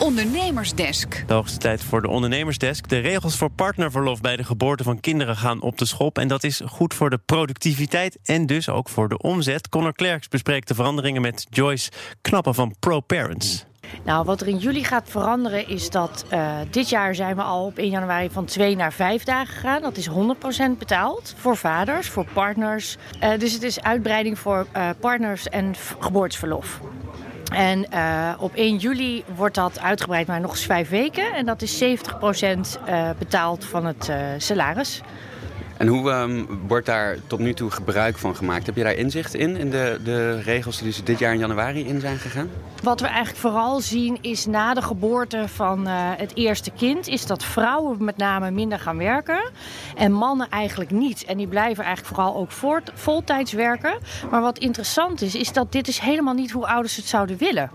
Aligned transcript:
Ondernemersdesk. 0.00 1.24
De 1.26 1.34
hoogste 1.34 1.58
tijd 1.58 1.82
voor 1.82 2.02
de 2.02 2.08
ondernemersdesk. 2.08 2.88
De 2.88 2.98
regels 2.98 3.36
voor 3.36 3.50
partnerverlof 3.50 4.20
bij 4.20 4.36
de 4.36 4.44
geboorte 4.44 4.82
van 4.82 5.00
kinderen 5.00 5.36
gaan 5.36 5.62
op 5.62 5.78
de 5.78 5.86
schop. 5.86 6.18
En 6.18 6.28
dat 6.28 6.44
is 6.44 6.60
goed 6.66 6.94
voor 6.94 7.10
de 7.10 7.18
productiviteit 7.26 8.18
en 8.24 8.46
dus 8.46 8.68
ook 8.68 8.88
voor 8.88 9.08
de 9.08 9.18
omzet. 9.18 9.68
Connor 9.68 9.92
Klerks 9.92 10.28
bespreekt 10.28 10.68
de 10.68 10.74
veranderingen 10.74 11.22
met 11.22 11.46
Joyce 11.50 11.90
Knappen 12.20 12.54
van 12.54 12.74
ProParents. 12.78 13.64
Nou, 14.04 14.24
wat 14.24 14.40
er 14.40 14.48
in 14.48 14.58
juli 14.58 14.84
gaat 14.84 15.08
veranderen 15.08 15.68
is 15.68 15.90
dat 15.90 16.24
uh, 16.32 16.56
dit 16.70 16.88
jaar 16.88 17.14
zijn 17.14 17.36
we 17.36 17.42
al 17.42 17.64
op 17.64 17.78
1 17.78 17.90
januari 17.90 18.30
van 18.30 18.44
2 18.44 18.76
naar 18.76 18.92
5 18.92 19.24
dagen 19.24 19.54
gegaan. 19.54 19.82
Dat 19.82 19.96
is 19.96 20.08
100% 20.08 20.12
betaald 20.78 21.34
voor 21.36 21.56
vaders, 21.56 22.08
voor 22.08 22.26
partners. 22.32 22.96
Uh, 23.22 23.38
dus 23.38 23.52
het 23.52 23.62
is 23.62 23.80
uitbreiding 23.80 24.38
voor 24.38 24.66
uh, 24.76 24.90
partners 25.00 25.48
en 25.48 25.74
geboorteverlof. 25.98 26.80
En 27.50 27.86
uh, 27.94 28.32
op 28.38 28.54
1 28.54 28.76
juli 28.76 29.24
wordt 29.34 29.54
dat 29.54 29.80
uitgebreid 29.80 30.26
naar 30.26 30.40
nog 30.40 30.50
eens 30.50 30.64
vijf 30.64 30.88
weken. 30.88 31.34
En 31.34 31.46
dat 31.46 31.62
is 31.62 31.84
70% 31.84 31.86
uh, 32.88 33.10
betaald 33.18 33.64
van 33.64 33.84
het 33.84 34.08
uh, 34.08 34.16
salaris. 34.36 35.00
En 35.80 35.86
hoe 35.86 36.10
um, 36.10 36.46
wordt 36.66 36.86
daar 36.86 37.16
tot 37.26 37.38
nu 37.38 37.54
toe 37.54 37.70
gebruik 37.70 38.18
van 38.18 38.36
gemaakt? 38.36 38.66
Heb 38.66 38.76
je 38.76 38.82
daar 38.82 38.94
inzicht 38.94 39.34
in, 39.34 39.56
in 39.56 39.70
de, 39.70 40.00
de 40.04 40.40
regels 40.40 40.76
die 40.78 40.86
dus 40.86 41.04
dit 41.04 41.18
jaar 41.18 41.32
in 41.32 41.38
januari 41.38 41.86
in 41.86 42.00
zijn 42.00 42.18
gegaan? 42.18 42.50
Wat 42.82 43.00
we 43.00 43.06
eigenlijk 43.06 43.38
vooral 43.38 43.80
zien 43.80 44.18
is 44.20 44.46
na 44.46 44.74
de 44.74 44.82
geboorte 44.82 45.48
van 45.48 45.86
uh, 45.88 45.92
het 45.94 46.36
eerste 46.36 46.70
kind... 46.70 47.08
is 47.08 47.26
dat 47.26 47.44
vrouwen 47.44 48.04
met 48.04 48.16
name 48.16 48.50
minder 48.50 48.78
gaan 48.78 48.96
werken 48.96 49.50
en 49.96 50.12
mannen 50.12 50.48
eigenlijk 50.50 50.90
niet. 50.90 51.24
En 51.24 51.36
die 51.36 51.46
blijven 51.46 51.84
eigenlijk 51.84 52.14
vooral 52.14 52.36
ook 52.36 52.50
voort, 52.50 52.90
voltijds 52.94 53.52
werken. 53.52 53.98
Maar 54.30 54.40
wat 54.40 54.58
interessant 54.58 55.22
is, 55.22 55.34
is 55.34 55.52
dat 55.52 55.72
dit 55.72 55.88
is 55.88 55.98
helemaal 55.98 56.34
niet 56.34 56.50
hoe 56.50 56.66
ouders 56.66 56.96
het 56.96 57.06
zouden 57.06 57.36
willen. 57.36 57.70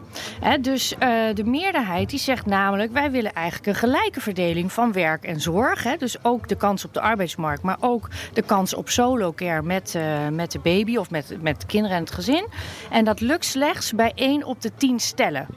Dus 0.62 0.94
uh, 0.94 1.00
de 1.34 1.44
meerderheid 1.44 2.10
die 2.10 2.20
zegt 2.20 2.46
namelijk... 2.46 2.92
wij 2.92 3.12
willen 3.12 3.34
eigenlijk 3.34 3.68
een 3.68 3.76
gelijke 3.76 4.22
verdeling 4.22 4.72
van 4.72 4.92
werk 4.92 5.24
en 5.24 5.42
zorg. 5.42 5.98
Dus 5.98 6.24
ook 6.24 6.48
de 6.48 6.56
kans 6.56 6.86
op 6.86 6.94
de 6.94 7.02
arbeidsmarkt, 7.02 7.62
maar 7.62 7.78
ook 7.80 7.95
de 8.34 8.42
kans 8.42 8.74
op 8.74 8.90
solo 8.90 9.34
care 9.34 9.62
met, 9.62 9.94
uh, 9.96 10.28
met 10.28 10.52
de 10.52 10.60
baby 10.60 10.98
of 10.98 11.10
met, 11.10 11.38
met 11.42 11.66
kinderen 11.66 11.98
en 11.98 12.04
het 12.04 12.12
gezin. 12.12 12.48
En 12.90 13.06
dat 13.06 13.22
lukt 13.22 13.46
slechts 13.46 13.94
bij 13.94 14.12
1 14.16 14.44
op 14.44 14.62
de 14.62 14.72
10 14.78 15.00
stellen. 15.00 15.48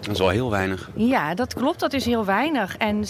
Dat 0.00 0.10
is 0.10 0.18
wel 0.18 0.28
heel 0.28 0.50
weinig. 0.50 0.90
Ja, 0.94 1.34
dat 1.34 1.54
klopt. 1.54 1.80
Dat 1.80 1.92
is 1.92 2.04
heel 2.04 2.24
weinig. 2.24 2.76
En 2.76 3.04
60% 3.04 3.08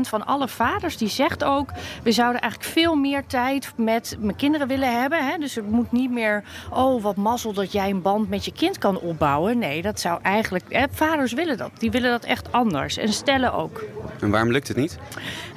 van 0.00 0.26
alle 0.26 0.48
vaders 0.48 0.96
die 0.96 1.08
zegt 1.08 1.44
ook... 1.44 1.70
we 2.02 2.12
zouden 2.12 2.40
eigenlijk 2.40 2.72
veel 2.72 2.94
meer 2.94 3.26
tijd 3.26 3.72
met 3.76 4.16
mijn 4.20 4.36
kinderen 4.36 4.68
willen 4.68 5.00
hebben. 5.00 5.26
Hè? 5.26 5.38
Dus 5.38 5.54
het 5.54 5.70
moet 5.70 5.92
niet 5.92 6.10
meer... 6.10 6.44
oh, 6.72 7.02
wat 7.02 7.16
mazzel 7.16 7.52
dat 7.52 7.72
jij 7.72 7.90
een 7.90 8.02
band 8.02 8.28
met 8.28 8.44
je 8.44 8.52
kind 8.52 8.78
kan 8.78 9.00
opbouwen. 9.00 9.58
Nee, 9.58 9.82
dat 9.82 10.00
zou 10.00 10.18
eigenlijk... 10.22 10.64
Hè, 10.68 10.84
vaders 10.90 11.32
willen 11.32 11.56
dat. 11.56 11.70
Die 11.78 11.90
willen 11.90 12.10
dat 12.10 12.24
echt 12.24 12.52
anders. 12.52 12.96
En 12.96 13.12
stellen 13.12 13.52
ook. 13.52 13.84
En 14.20 14.30
waarom 14.30 14.52
lukt 14.52 14.68
het 14.68 14.76
niet? 14.76 14.98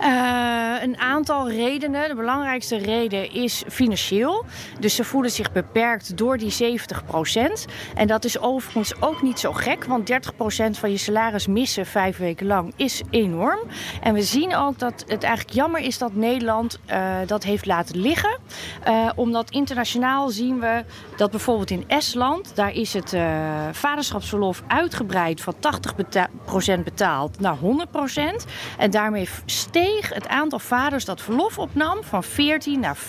Uh, 0.02 0.74
een 0.82 0.98
aantal 0.98 1.50
redenen. 1.50 2.08
De 2.10 2.16
belangrijkste 2.16 2.78
reden 2.78 3.32
is 3.34 3.64
financieel. 3.70 4.46
Dus 4.80 4.96
ze 4.96 5.04
voelen 5.04 5.32
zich 5.32 5.52
beperkt 5.52 6.18
door 6.18 6.38
die 6.38 6.80
70%. 6.80 7.72
En 7.96 8.08
dat 8.08 8.26
is 8.26 8.40
overigens 8.40 9.02
ook 9.02 9.22
niet 9.22 9.40
zo 9.40 9.54
gek. 9.54 9.86
Want 9.86 10.12
30% 10.12 10.16
van 10.72 10.92
je 10.92 10.98
salaris 10.98 11.48
missen 11.48 11.86
vijf 11.86 12.18
weken 12.18 12.48
lang 12.48 12.74
is 12.76 13.02
enorm. 13.10 13.60
En 14.02 14.14
we 14.14 14.22
zien 14.22 14.56
ook 14.56 14.80
dat 14.80 15.04
het 15.08 15.24
eigenlijk 15.24 15.56
jammer 15.56 15.82
is 15.82 15.98
dat 15.98 16.14
Nederland 16.14 16.80
uh, 16.90 17.16
dat 17.26 17.44
heeft 17.44 17.66
laten 17.66 18.00
liggen. 18.00 18.38
Uh, 18.88 19.10
omdat 19.16 19.50
internationaal 19.50 20.30
zien 20.30 20.60
we 20.60 20.84
dat 21.16 21.32
bijvoorbeeld 21.32 21.72
in 21.72 21.84
Estland... 21.88 22.56
daar 22.56 22.74
is 22.74 22.94
het 22.94 23.16
vaderschapsverlof 23.72 24.64
uitgebreid 24.68 25.42
van 25.42 25.56
80% 25.56 25.60
beta 25.96 26.30
betaald 26.84 27.40
naar 27.40 27.58
100%. 27.58 28.51
En 28.78 28.92
daarmee 28.92 29.30
steeg 29.46 30.14
het 30.14 30.28
aantal 30.28 30.60
vaders 30.60 31.06
dat 31.06 31.22
verlof 31.22 31.58
opnam 31.58 32.04
van 32.04 32.24
14 32.24 32.80
naar 32.80 32.98
50%. 32.98 33.00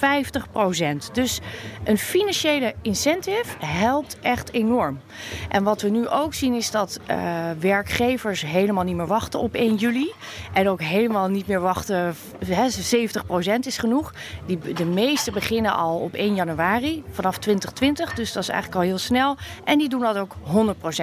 Dus 1.12 1.40
een 1.84 1.98
financiële 1.98 2.74
incentive 2.82 3.66
helpt 3.66 4.18
echt 4.20 4.52
enorm. 4.52 5.00
En 5.48 5.62
wat 5.62 5.82
we 5.82 5.88
nu 5.88 6.08
ook 6.08 6.34
zien 6.34 6.54
is 6.54 6.70
dat 6.70 7.00
uh, 7.10 7.16
werkgevers 7.58 8.42
helemaal 8.42 8.84
niet 8.84 8.96
meer 8.96 9.06
wachten 9.06 9.40
op 9.40 9.54
1 9.54 9.74
juli. 9.74 10.12
En 10.52 10.68
ook 10.68 10.80
helemaal 10.80 11.28
niet 11.28 11.46
meer 11.46 11.60
wachten, 11.60 12.14
hè, 12.46 12.68
70% 12.70 13.58
is 13.60 13.78
genoeg. 13.78 14.12
Die, 14.46 14.72
de 14.72 14.84
meeste 14.84 15.30
beginnen 15.30 15.74
al 15.74 15.98
op 15.98 16.14
1 16.14 16.34
januari 16.34 17.02
vanaf 17.10 17.38
2020. 17.38 18.14
Dus 18.14 18.32
dat 18.32 18.42
is 18.42 18.48
eigenlijk 18.48 18.80
al 18.80 18.88
heel 18.88 18.98
snel. 18.98 19.36
En 19.64 19.78
die 19.78 19.88
doen 19.88 20.00
dat 20.00 20.16
ook 20.16 20.36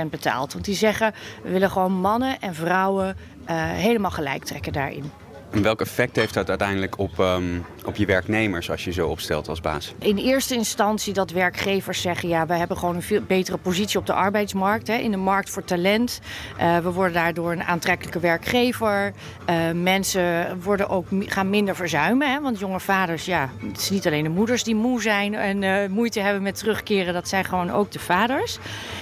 100% 0.03 0.09
betaald. 0.09 0.53
Want 0.53 0.65
die 0.65 0.75
zeggen, 0.75 1.13
we 1.43 1.49
willen 1.49 1.71
gewoon 1.71 1.93
mannen 1.93 2.39
en 2.39 2.55
vrouwen 2.55 3.17
helemaal 3.55 4.11
gelijk 4.11 4.43
trekken 4.43 4.73
daarin. 4.73 5.11
En 5.51 5.61
welk 5.61 5.81
effect 5.81 6.15
heeft 6.15 6.33
dat 6.33 6.49
uiteindelijk 6.49 6.97
op, 6.97 7.19
um, 7.19 7.65
op 7.85 7.95
je 7.95 8.05
werknemers 8.05 8.71
als 8.71 8.83
je 8.83 8.91
zo 8.91 9.07
opstelt 9.07 9.47
als 9.47 9.61
baas? 9.61 9.93
In 9.99 10.17
eerste 10.17 10.55
instantie 10.55 11.13
dat 11.13 11.31
werkgevers 11.31 12.01
zeggen... 12.01 12.29
ja, 12.29 12.45
we 12.45 12.53
hebben 12.53 12.77
gewoon 12.77 12.95
een 12.95 13.01
veel 13.01 13.21
betere 13.21 13.57
positie 13.57 13.99
op 13.99 14.05
de 14.05 14.13
arbeidsmarkt. 14.13 14.87
Hè, 14.87 14.95
in 14.95 15.11
de 15.11 15.17
markt 15.17 15.49
voor 15.49 15.63
talent. 15.63 16.19
Uh, 16.59 16.77
we 16.77 16.91
worden 16.91 17.13
daardoor 17.13 17.51
een 17.51 17.63
aantrekkelijke 17.63 18.19
werkgever. 18.19 19.13
Uh, 19.49 19.55
mensen 19.73 20.61
worden 20.61 20.89
ook, 20.89 21.07
gaan 21.11 21.49
minder 21.49 21.75
verzuimen. 21.75 22.31
Hè, 22.31 22.41
want 22.41 22.59
jonge 22.59 22.79
vaders, 22.79 23.25
ja, 23.25 23.49
het 23.67 23.79
is 23.79 23.89
niet 23.89 24.07
alleen 24.07 24.23
de 24.23 24.29
moeders 24.29 24.63
die 24.63 24.75
moe 24.75 25.01
zijn... 25.01 25.35
en 25.35 25.61
uh, 25.61 25.89
moeite 25.89 26.19
hebben 26.19 26.41
met 26.41 26.57
terugkeren. 26.57 27.13
Dat 27.13 27.27
zijn 27.27 27.45
gewoon 27.45 27.71
ook 27.71 27.91
de 27.91 27.99
vaders. 27.99 28.57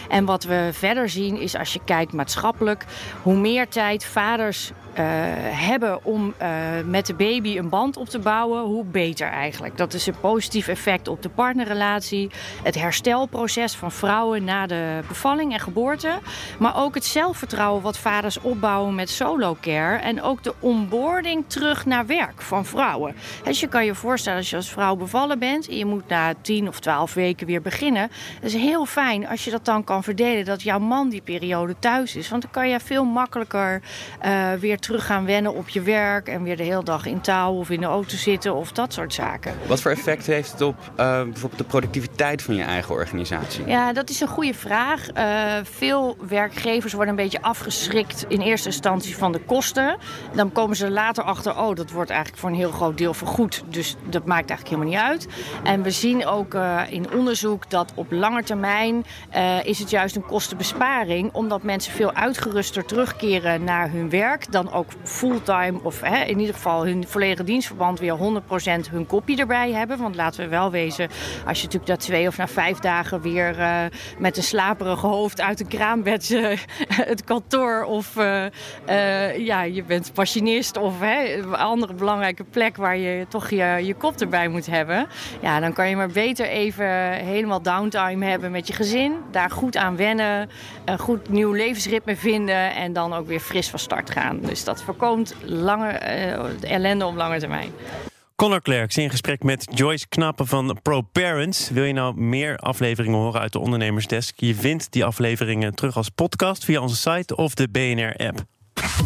En 0.10 0.26
wat 0.26 0.44
we 0.44 0.70
verder 0.72 1.10
zien 1.10 1.40
is 1.40 1.56
als 1.56 1.74
je 1.74 1.80
kijkt 1.86 2.14
maatschappelijk... 2.14 2.86
hoe 3.22 3.36
meer 3.36 3.68
tijd 3.68 4.06
vaders 4.06 4.72
hebben 5.52 6.06
om 6.06 6.34
met 6.86 7.06
de 7.06 7.14
baby 7.14 7.58
een 7.58 7.70
band 7.70 7.98
op 7.98 8.10
te 8.10 8.20
bouwen, 8.20 8.62
hoe 8.68 8.84
beter 8.84 9.28
eigenlijk. 9.28 9.78
Dat 9.78 9.94
is 9.94 10.08
een 10.08 10.20
positief 10.20 10.68
effect 10.68 11.08
op 11.08 11.22
de 11.22 11.30
partnerrelatie, 11.30 12.30
het 12.64 12.76
herstelproces 12.76 13.76
van 13.76 13.92
vrouwen 13.92 14.44
na 14.44 14.68
de 14.68 15.00
bevalling 15.08 15.54
en 15.54 15.60
geboorte, 15.60 16.20
maar 16.60 16.78
ook 16.78 16.96
het 16.96 17.06
zelfvertrouwen 17.06 17.82
wat 17.82 17.98
vaders 17.98 18.40
opbouwen 18.42 18.96
met 18.96 19.10
solo 19.10 19.58
care 19.62 19.98
en 19.98 20.22
ook 20.22 20.44
de 20.44 20.54
onboarding 20.60 21.44
terug 21.48 21.86
naar 21.86 22.06
werk 22.06 22.42
van 22.42 22.66
vrouwen. 22.66 23.16
Dus 23.44 23.60
je 23.60 23.68
kan 23.68 23.86
je 23.86 23.96
voorstellen 23.96 24.40
als 24.40 24.50
je 24.50 24.56
als 24.56 24.70
vrouw 24.70 24.96
bevallen 24.96 25.40
bent 25.40 25.68
en 25.68 25.78
je 25.78 25.86
moet 25.86 26.08
na 26.08 26.34
10 26.42 26.68
of 26.68 26.80
12 26.80 27.14
weken 27.14 27.48
weer 27.48 27.62
beginnen. 27.62 28.02
Het 28.02 28.44
is 28.44 28.54
heel 28.54 28.86
fijn 28.86 29.28
als 29.28 29.46
je 29.46 29.52
dat 29.52 29.66
dan 29.66 29.84
kan 29.84 30.04
verdelen, 30.04 30.46
dat 30.46 30.62
jouw 30.62 30.80
man 30.80 31.10
die 31.10 31.22
periode 31.22 31.76
thuis 31.80 32.16
is, 32.16 32.30
want 32.30 32.42
dan 32.42 32.52
kan 32.52 32.70
je 32.70 32.80
veel 32.80 33.06
makkelijker 33.06 33.82
uh, 34.26 34.54
weer 34.54 34.80
terug 34.80 35.06
gaan 35.06 35.26
wennen 35.26 35.54
op 35.54 35.70
je 35.70 35.82
werk 35.82 36.28
en 36.28 36.44
weer 36.44 36.58
de 36.58 36.64
hele 36.64 36.84
dag 36.84 37.06
in 37.06 37.22
touw 37.22 37.54
of 37.54 37.70
in 37.70 37.80
de 37.80 37.86
auto 37.86 38.16
zitten 38.18 38.56
of 38.58 38.72
dat 38.72 38.94
soort 38.94 39.14
zaken. 39.14 39.54
Wat 39.68 39.82
voor 39.82 39.92
effect 39.92 40.26
heeft 40.26 40.52
het 40.52 40.62
op 40.62 40.76
uh, 40.80 40.96
bijvoorbeeld 41.24 41.58
de 41.58 41.64
productiviteit 41.64 42.42
van 42.42 42.56
je 42.56 42.64
eigen 42.64 42.94
organisatie? 42.94 43.68
Ja, 43.68 43.94
dat 43.94 44.10
is 44.10 44.22
een 44.22 44.28
goede 44.28 44.54
vraag. 44.54 45.08
Uh, 45.18 45.54
veel 45.64 46.18
werkgevers 46.28 46.94
worden 46.94 47.10
een 47.10 47.24
beetje 47.24 47.42
afgeschrikt 47.42 48.26
in 48.28 48.42
eerste 48.42 48.68
instantie 48.68 49.18
van 49.18 49.32
de 49.32 49.40
kosten. 49.40 49.98
Dan 50.34 50.52
komen 50.52 50.76
ze 50.76 50.90
later 50.90 51.24
achter, 51.24 51.58
oh, 51.58 51.76
dat 51.76 51.92
wordt 51.92 52.10
eigenlijk 52.10 52.40
voor 52.42 52.50
een 52.50 52.56
heel 52.56 52.72
groot 52.72 52.98
deel 52.98 53.14
vergoed. 53.14 53.64
Dus 53.70 53.96
dat 54.10 54.26
maakt 54.26 54.50
eigenlijk 54.50 54.70
helemaal 54.82 55.02
niet 55.02 55.12
uit. 55.12 55.44
En 55.64 55.82
we 55.82 55.92
zien 55.92 56.26
ook 56.26 56.54
uh, 56.54 56.82
in 56.90 57.12
onderzoek 57.12 57.70
dat 57.70 57.92
op 57.96 58.12
lange 58.12 58.44
termijn 58.44 59.06
is 59.64 59.80
het 59.80 59.90
juist 59.90 60.16
een 60.16 60.26
kostenbesparing, 60.26 61.34
omdat 61.34 61.64
mensen 61.64 61.94
veel 61.94 62.14
uitgeruster 62.14 62.86
terugkeren 62.86 63.64
naar 63.64 63.92
hun 63.92 64.10
werk 64.10 64.52
dan 64.52 64.72
ook 64.72 64.88
fulltime 65.04 65.80
of 65.84 66.02
hè, 66.02 66.24
in 66.24 66.40
ieder 66.40 66.56
geval 66.56 66.86
hun 66.86 67.08
volledige 67.08 67.44
dienstverband 67.44 68.00
weer 68.00 68.18
100% 68.18 68.47
hun 68.92 69.06
kopie 69.06 69.38
erbij 69.38 69.72
hebben. 69.72 69.98
Want 69.98 70.16
laten 70.16 70.44
we 70.44 70.48
wel 70.48 70.72
wezen, 70.72 71.10
als 71.46 71.58
je 71.58 71.64
natuurlijk 71.64 71.86
dat 71.86 72.00
twee 72.00 72.28
of 72.28 72.38
na 72.38 72.48
vijf 72.48 72.80
dagen 72.80 73.22
weer 73.22 73.60
uh, 73.60 73.82
met 74.18 74.38
een 74.38 74.44
slaperige 74.44 75.08
hoofd 75.08 75.42
uit 75.42 75.60
een 75.60 75.68
kraambed 75.68 76.30
uh, 76.30 76.58
het 77.12 77.24
kantoor 77.24 77.84
of 77.84 78.16
uh, 78.16 78.46
ja, 79.38 79.62
je 79.62 79.84
bent 79.84 80.12
machinist 80.16 80.78
of 80.78 81.00
hè, 81.00 81.34
een 81.34 81.56
andere 81.56 81.94
belangrijke 81.94 82.44
plek 82.44 82.78
waar 82.78 82.98
je 82.98 83.26
toch 83.30 83.50
je, 83.50 83.80
je 83.84 83.94
kop 83.94 84.22
erbij 84.22 84.48
moet 84.48 84.66
hebben. 84.66 85.08
Ja, 85.42 85.60
dan 85.60 85.74
kan 85.74 85.90
je 85.90 85.96
maar 85.96 86.10
beter 86.10 86.48
even 86.48 87.12
helemaal 87.12 87.62
downtime 87.62 88.26
hebben 88.26 88.52
met 88.52 88.68
je 88.68 88.74
gezin. 88.74 89.16
Daar 89.32 89.50
goed 89.50 89.78
aan 89.78 89.96
wennen, 89.96 90.50
een 90.86 91.00
goed 91.00 91.30
nieuw 91.30 91.52
levensritme 91.52 92.16
vinden 92.16 92.76
en 92.76 92.94
dan 92.94 93.14
ook 93.14 93.28
weer 93.28 93.40
fris 93.40 93.70
van 93.70 93.80
start 93.80 94.10
gaan. 94.10 94.40
Dus 94.42 94.64
dat 94.64 94.84
voorkomt 94.84 95.36
ellende 96.62 97.06
op 97.06 97.16
lange 97.16 97.40
termijn. 97.40 97.72
Connor 98.44 98.62
Klerks 98.62 98.98
in 98.98 99.10
gesprek 99.10 99.44
met 99.44 99.68
Joyce 99.74 100.08
Knappen 100.08 100.48
van 100.48 100.80
ProParents. 100.82 101.70
Wil 101.70 101.84
je 101.84 101.94
nou 101.94 102.20
meer 102.20 102.58
afleveringen 102.58 103.20
horen 103.20 103.42
uit 103.42 103.52
de 103.52 103.60
Ondernemersdesk? 103.60 104.40
Je 104.40 104.56
vindt 104.56 104.92
die 104.92 105.06
afleveringen 105.06 105.76
terug 105.76 105.98
als 105.98 106.10
podcast 106.10 106.66
via 106.66 106.82
onze 106.82 106.96
site 106.96 107.36
of 107.36 107.54
de 107.54 107.70
BNR-app. 107.70 108.44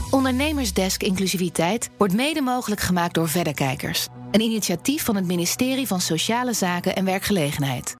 Ondernemersdesk 0.09 1.03
Inclusiviteit 1.03 1.89
wordt 1.97 2.13
mede 2.13 2.41
mogelijk 2.41 2.81
gemaakt 2.81 3.13
door 3.13 3.29
Verderkijkers. 3.29 4.07
Een 4.31 4.41
initiatief 4.41 5.05
van 5.05 5.15
het 5.15 5.25
ministerie 5.25 5.87
van 5.87 6.01
Sociale 6.01 6.53
Zaken 6.53 6.95
en 6.95 7.05
Werkgelegenheid. 7.05 7.89